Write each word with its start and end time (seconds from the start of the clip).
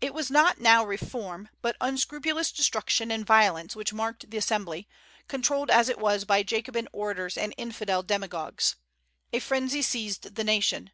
It 0.00 0.12
was 0.12 0.32
not 0.32 0.58
now 0.60 0.84
reform, 0.84 1.48
but 1.62 1.76
unscrupulous 1.80 2.50
destruction 2.50 3.12
and 3.12 3.24
violence 3.24 3.76
which 3.76 3.92
marked 3.92 4.28
the 4.28 4.36
Assembly, 4.36 4.88
controlled 5.28 5.70
as 5.70 5.88
it 5.88 6.00
was 6.00 6.24
by 6.24 6.42
Jacobin 6.42 6.88
orators 6.92 7.38
and 7.38 7.54
infidel 7.56 8.02
demagogues. 8.02 8.74
A 9.32 9.38
frenzy 9.38 9.80
seized 9.80 10.34
the 10.34 10.42
nation. 10.42 10.90